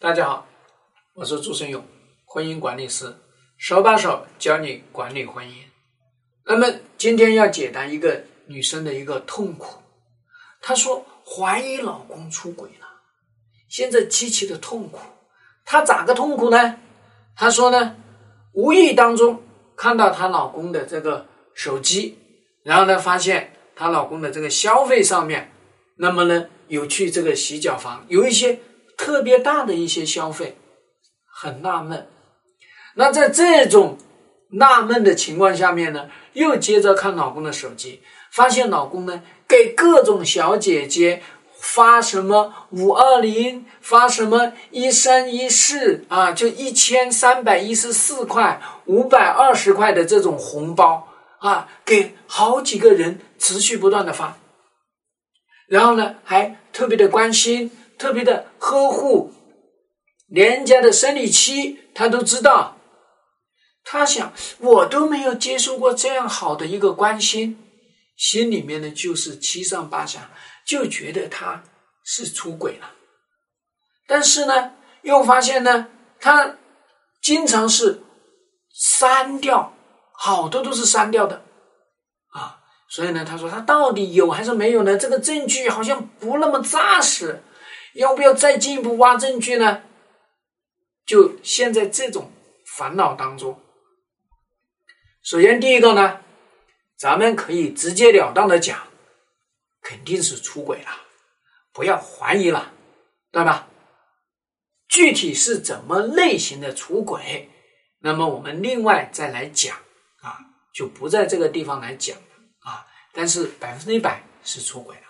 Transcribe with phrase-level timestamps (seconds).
[0.00, 0.46] 大家好，
[1.14, 1.84] 我是朱生勇，
[2.24, 3.12] 婚姻管理师，
[3.56, 5.54] 手把手教你管理婚姻。
[6.44, 9.82] 那么今天要解答一个女生的一个痛苦，
[10.62, 12.86] 她说怀疑老公出轨了，
[13.68, 15.00] 现在极其的痛苦。
[15.64, 16.76] 她咋个痛苦呢？
[17.34, 17.96] 她说呢，
[18.52, 19.42] 无意当中
[19.74, 22.16] 看到她老公的这个手机，
[22.62, 25.50] 然后呢发现她老公的这个消费上面，
[25.96, 28.60] 那么呢有去这个洗脚房，有一些。
[28.98, 30.58] 特别大的一些消费，
[31.24, 32.08] 很纳闷。
[32.96, 33.96] 那在这种
[34.50, 41.22] 纳闷的情况下面呢，又接着看老公的手机，发现老公呢给各种小姐姐
[41.58, 51.08] 发什么五二零，发什么一三一四啊，就一千三百一十四块、五百二十块的这种红包
[51.38, 54.36] 啊，给好几个人持续不断的发，
[55.68, 57.70] 然后呢还特别的关心。
[57.98, 59.32] 特别的呵护，
[60.28, 62.76] 连人家的生理期他都知道。
[63.84, 67.58] 他想，我都没有接受过这样好的一个关心，
[68.16, 70.30] 心里面呢就是七上八下，
[70.66, 71.62] 就觉得他
[72.04, 72.90] 是出轨了。
[74.06, 74.72] 但是呢，
[75.02, 75.88] 又发现呢，
[76.20, 76.56] 他
[77.22, 78.02] 经常是
[78.74, 79.74] 删掉，
[80.12, 81.42] 好多都是删掉的
[82.32, 82.60] 啊。
[82.90, 84.98] 所以呢，他说他到底有还是没有呢？
[84.98, 87.42] 这个证据好像不那么扎实。
[87.94, 89.82] 要不要再进一步挖证据呢？
[91.06, 92.30] 就现在这种
[92.66, 93.60] 烦恼当中，
[95.22, 96.20] 首先第一个呢，
[96.98, 98.88] 咱们可以直截了当的讲，
[99.80, 100.90] 肯定是出轨了，
[101.72, 102.74] 不要怀疑了，
[103.32, 103.68] 对吧？
[104.86, 107.50] 具体是怎么类型的出轨，
[108.00, 109.76] 那么我们另外再来讲
[110.20, 110.38] 啊，
[110.74, 112.86] 就不在这个地方来讲了啊。
[113.12, 115.02] 但是百分之一百是出轨了，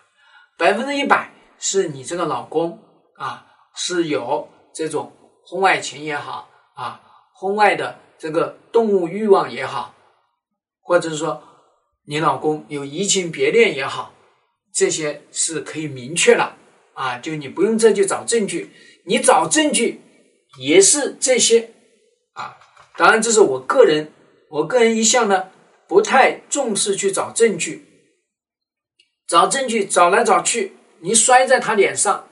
[0.56, 1.33] 百分之一百。
[1.59, 2.78] 是你这个老公
[3.17, 5.12] 啊，是有这种
[5.45, 7.00] 婚外情也好啊，
[7.34, 9.95] 婚外的这个动物欲望也好，
[10.81, 11.43] 或者是说
[12.06, 14.15] 你老公有移情别恋也好，
[14.72, 16.56] 这些是可以明确了
[16.94, 18.71] 啊，就你不用再去找证据，
[19.04, 20.00] 你找证据
[20.59, 21.72] 也是这些
[22.33, 22.56] 啊。
[22.97, 24.12] 当然，这是我个人，
[24.49, 25.50] 我个人一向呢
[25.87, 27.87] 不太重视去找证据，
[29.28, 30.78] 找证据找来找去。
[31.00, 32.26] 你摔在他脸上，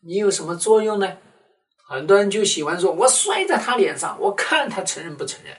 [0.00, 1.16] 你有什么作用呢？
[1.88, 5.54] 很多人就喜欢说：“我摔在他脸上，我看他承认不承认。”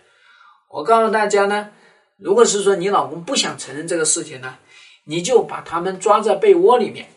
[0.70, 1.70] 我告诉大家呢，
[2.18, 4.58] 如果是说你老公不想承认这个事情呢，
[5.06, 7.08] 你就把他们抓在被窝里面，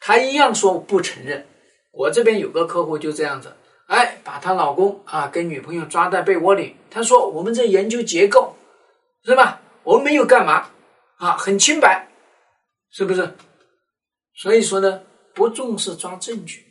[0.00, 1.46] 他一样说不承认。
[1.92, 3.54] 我这边有个客户就这样子，
[3.86, 8.56] 哎，把她老公啊跟女朋友抓在被窝里，他说：“我们在研究结构，
[9.24, 9.60] 是吧？
[9.84, 10.70] 我们没有干嘛
[11.18, 12.08] 啊，很清白，
[12.90, 13.36] 是不是？”
[14.34, 15.02] 所以说呢，
[15.34, 16.64] 不重视抓证据，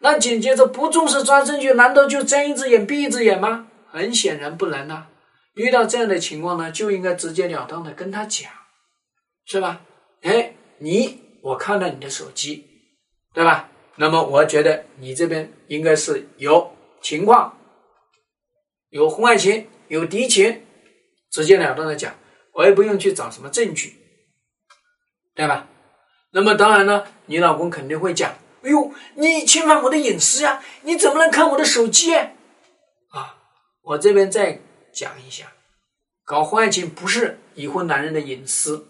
[0.00, 3.68] 那紧接着不重视抓证据，难道就睁一只眼闭一只眼吗？
[3.88, 5.08] 很显然不能呐。
[5.54, 8.50] 遇到这样的情况呢，就应该直截了当的跟他讲，
[9.46, 9.80] 是吧？
[10.22, 12.66] 哎，你我看到你的手机，
[13.32, 13.70] 对吧？
[13.96, 17.58] 那么我觉得你这边应该是有情况，
[18.90, 20.62] 有婚外情，有敌情，
[21.30, 22.14] 直截了当的讲，
[22.52, 23.96] 我也不用去找什么证据，
[25.34, 25.66] 对吧？
[26.36, 28.30] 那么当然了，你老公肯定会讲
[28.62, 30.62] ：“哎呦，你侵犯我的隐私呀！
[30.82, 32.12] 你怎么能看我的手机？”
[33.08, 33.38] 啊，
[33.80, 34.60] 我这边再
[34.92, 35.50] 讲一下，
[36.26, 38.86] 搞婚外情不是已婚男人的隐私，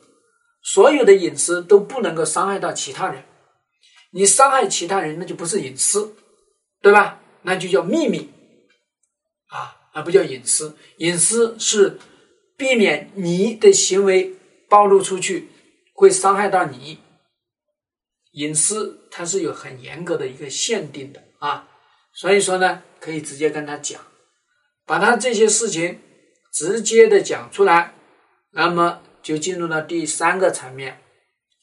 [0.61, 3.23] 所有的隐私都不能够伤害到其他人。
[4.11, 6.17] 你伤害其他人，那就不是隐私，
[6.83, 7.21] 对吧？
[7.43, 8.29] 那就叫秘密
[9.51, 10.77] 啊，而不叫隐私。
[10.97, 12.01] 隐私是
[12.57, 14.35] 避免你的行为
[14.69, 15.49] 暴露出去，
[15.95, 16.99] 会伤害到你。
[18.37, 21.67] 隐私它是有很严格的一个限定的啊，
[22.13, 23.99] 所以说呢，可以直接跟他讲，
[24.85, 26.01] 把他这些事情
[26.53, 27.95] 直接的讲出来，
[28.51, 31.01] 那么就进入到第三个层面，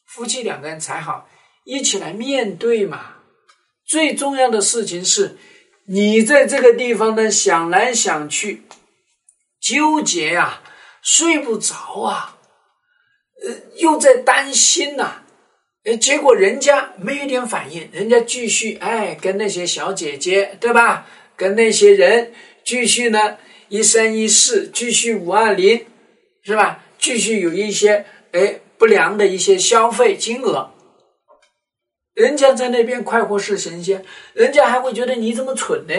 [0.04, 1.28] 夫妻两个人才好
[1.64, 3.18] 一起来面对嘛。
[3.86, 5.36] 最重要的事情是，
[5.86, 8.64] 你在这个地方呢想来想去，
[9.60, 10.60] 纠结呀，
[11.00, 12.38] 睡不着啊，
[13.46, 15.23] 呃，又在担心呐。
[15.84, 21.06] 哎，结果人家没有点反应，人家继续哎跟那些小姐姐对吧？
[21.36, 22.32] 跟那些人
[22.64, 23.36] 继续呢
[23.68, 25.84] 一三一四，继续五二零，
[26.42, 26.84] 是吧？
[26.98, 30.70] 继续有一些哎不良的一些消费金额，
[32.14, 34.02] 人家在那边快活是神仙，
[34.32, 35.94] 人家还会觉得你怎么蠢呢？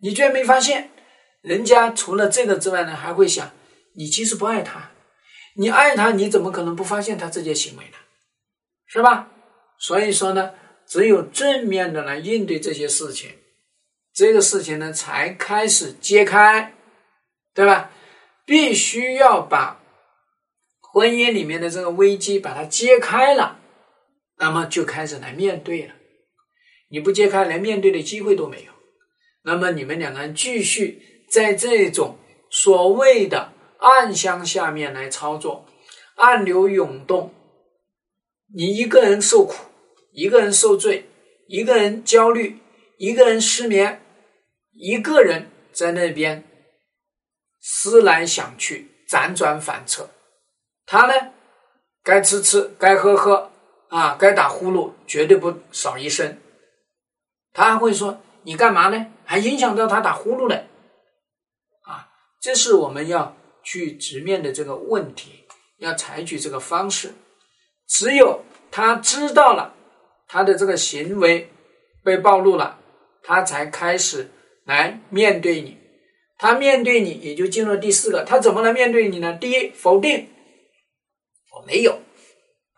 [0.00, 0.90] 你居然没发现？
[1.42, 3.50] 人家除了这个之外呢，还会想
[3.96, 4.92] 你其实不爱他，
[5.56, 7.98] 你爱他，你怎么可能不发现他这些行为呢？
[8.92, 9.28] 是吧？
[9.78, 10.50] 所以说呢，
[10.84, 13.30] 只有正面的来应对这些事情，
[14.12, 16.74] 这个事情呢才开始揭开，
[17.54, 17.92] 对吧？
[18.44, 19.80] 必须要把
[20.80, 23.60] 婚姻里面的这个危机把它揭开了，
[24.38, 25.94] 那么就开始来面对了。
[26.88, 28.72] 你不揭开，连面对的机会都没有。
[29.44, 32.18] 那么你们两个人继续在这种
[32.50, 35.64] 所谓的暗箱下面来操作，
[36.16, 37.32] 暗流涌动，
[38.52, 39.54] 你一个人受苦，
[40.12, 41.08] 一个人受罪，
[41.46, 42.58] 一个人焦虑，
[42.98, 44.02] 一个人失眠，
[44.72, 46.44] 一个人在那边
[47.60, 50.10] 思来想去，辗转反侧。
[50.84, 51.32] 他呢，
[52.02, 53.52] 该吃吃，该喝喝，
[53.88, 56.36] 啊，该打呼噜，绝对不少一声。
[57.52, 59.06] 他还会说：“你干嘛呢？
[59.24, 60.66] 还影响到他打呼噜了。”
[61.86, 62.08] 啊，
[62.40, 65.44] 这是我们要去直面的这个问题，
[65.78, 67.14] 要采取这个方式。
[67.90, 69.74] 只有他知道了
[70.28, 71.50] 他的这个行为
[72.04, 72.78] 被暴露了，
[73.22, 74.30] 他才开始
[74.64, 75.76] 来面对你。
[76.38, 78.24] 他面对你，也就进入第四个。
[78.24, 79.34] 他怎么来面对你呢？
[79.34, 80.30] 第一，否定，
[81.52, 82.00] 我没有，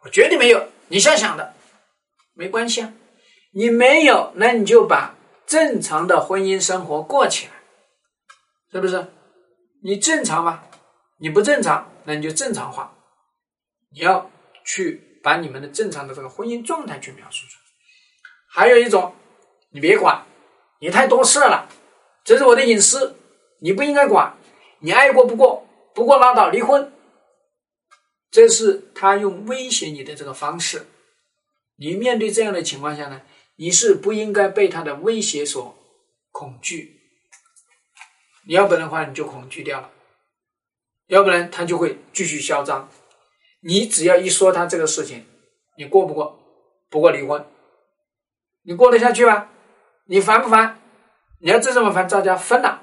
[0.03, 1.55] 我绝对没有，你瞎想的，
[2.35, 2.93] 没关系啊。
[3.53, 5.15] 你没有，那你就把
[5.47, 7.53] 正常的婚姻生活过起来，
[8.73, 9.07] 是不是？
[9.85, 10.65] 你正常吗？
[11.19, 12.97] 你不正常，那你就正常化。
[13.93, 14.29] 你要
[14.65, 17.63] 去把你们的正常的这个婚姻状态去描述出来。
[18.49, 19.15] 还有一种，
[19.71, 20.27] 你别管，
[20.81, 21.69] 你太多事了，
[22.25, 23.17] 这是我的隐私，
[23.61, 24.37] 你不应该管。
[24.81, 26.93] 你爱过不过，不过拉倒，离婚。
[28.31, 30.87] 这是他用威胁你的这个方式。
[31.77, 33.23] 你面对这样的情况下呢？
[33.57, 35.79] 你是不应该被他的威胁所
[36.31, 37.01] 恐惧，
[38.47, 39.91] 你要不然的话你就恐惧掉了，
[41.07, 42.89] 要不然他就会继续嚣张。
[43.63, 45.25] 你只要一说他这个事情，
[45.77, 46.39] 你过不过？
[46.91, 47.47] 不过离婚，
[48.65, 49.49] 你过得下去吗？
[50.07, 50.79] 你烦不烦？
[51.41, 52.83] 你要再这么烦，大家分了，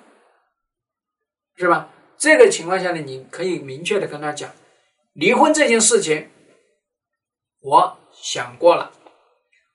[1.56, 1.94] 是吧？
[2.18, 4.52] 这个情况下呢，你可以明确的跟他讲，
[5.14, 6.30] 离婚这件事情，
[7.62, 8.92] 我想过了。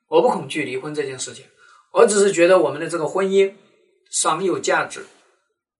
[0.08, 1.46] 我不恐惧离婚这件事情，
[1.92, 3.54] 我只是觉得我们的这个婚姻
[4.10, 5.06] 尚有价值，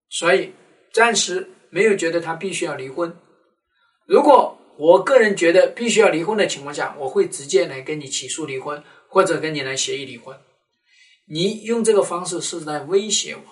[0.09, 0.55] 所以
[0.93, 3.17] 暂时没有觉得他必须要离婚。
[4.07, 10.39] 如果我个人觉得必须要离婚的情况下，我会直接来跟你起诉离婚，或者跟你来协议离婚。
[11.27, 13.43] 你用这个方式是在威胁我，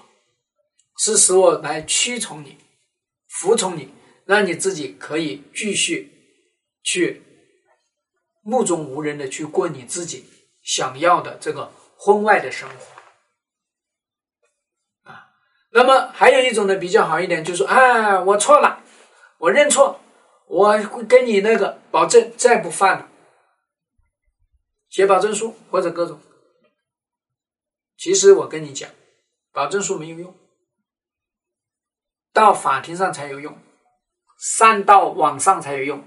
[0.98, 2.58] 是使我来屈从你、
[3.28, 3.88] 服从你，
[4.26, 6.10] 让你自己可以继续
[6.82, 7.22] 去
[8.42, 10.24] 目中无人的去过你自己。
[10.64, 12.74] 想要的这个婚外的生活
[15.10, 15.26] 啊，
[15.72, 18.80] 那么还有一种呢比较好一点，就是说，哎，我错了，
[19.38, 20.00] 我认错，
[20.52, 20.78] 我
[21.08, 23.10] 跟你那个保证再不犯了，
[24.90, 26.20] 写保证书或者各种。
[27.96, 28.90] 其实我跟你讲，
[29.50, 30.36] 保证书没有用，
[32.34, 33.58] 到法庭上才有用，
[34.38, 36.04] 上到网上才有用，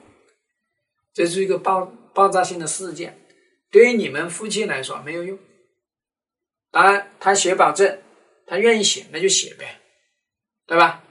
[1.11, 3.19] 这是一个爆爆炸性的事件。
[3.71, 5.39] 对于你们夫妻来说没有用，
[6.69, 7.99] 当然他写保证，
[8.45, 9.81] 他愿意写那就写呗，
[10.67, 11.03] 对吧？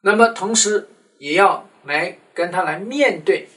[0.00, 0.88] 那么同时
[1.18, 3.48] 也要来跟他来面对，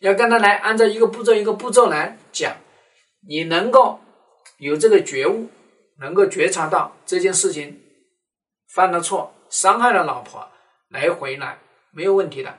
[0.00, 2.56] 要跟他来按照一个步骤一个步骤来讲，
[3.26, 4.00] 你能够
[4.58, 5.48] 有这个觉悟，
[6.00, 7.80] 能够觉察到这件事情
[8.74, 10.48] 犯了错，伤害了老婆，
[10.88, 11.58] 来回来
[11.92, 12.58] 没有问题的，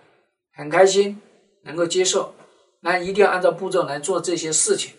[0.53, 1.21] 很开心
[1.63, 2.33] 能够接受，
[2.81, 4.93] 那一定要按照步骤来做这些事情。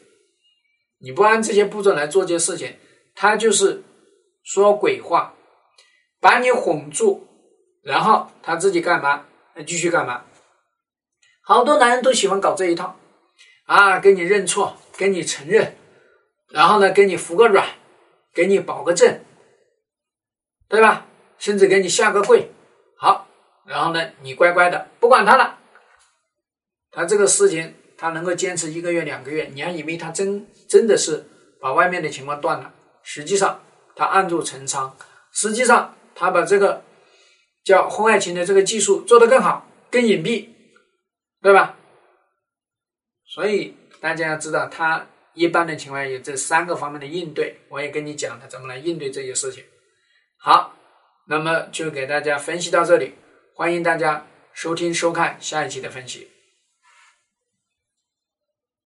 [1.00, 2.76] 你不按这些步骤来做这些事情，
[3.14, 3.82] 他就是
[4.42, 5.34] 说鬼话，
[6.20, 7.26] 把你哄住，
[7.82, 9.24] 然后他自己干嘛？
[9.64, 10.24] 继续干嘛？
[11.42, 12.96] 好多男人都喜欢搞这一套
[13.66, 15.76] 啊，给你认错，给你承认，
[16.50, 17.66] 然后呢，给你服个软，
[18.34, 19.24] 给你保个证，
[20.68, 21.06] 对吧？
[21.38, 22.50] 甚至给你下个跪，
[22.96, 23.28] 好，
[23.66, 25.58] 然后呢，你乖乖的不管他了，
[26.90, 27.74] 他这个事情。
[28.00, 31.28] 他能够坚持一个月、两个月，你还以为他真真的是
[31.60, 32.72] 把外面的情况断了？
[33.02, 33.60] 实际上
[33.96, 34.96] 他暗度陈仓，
[35.32, 36.84] 实际上他把这个
[37.68, 40.48] 叫婚外情的这个技术做得更好、更隐蔽，
[41.42, 41.76] 对吧？
[43.26, 49.62] 所以大家要知道，他一般的情况有这三个方面的应对，我也跟你讲他怎么来应对这些事情。
[50.38, 50.74] 好，
[51.28, 53.12] 那么就给大家分析到这里，
[53.54, 56.26] 欢迎大家收听收看下一期的分析。